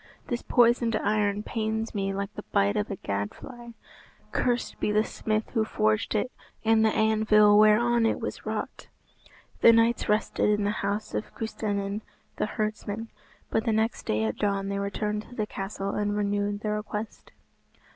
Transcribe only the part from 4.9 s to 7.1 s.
the smith who forged it, and the